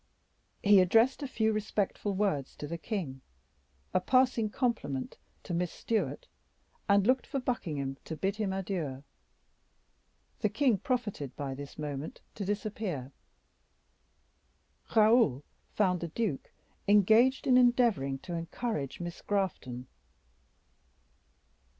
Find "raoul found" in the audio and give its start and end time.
14.95-15.99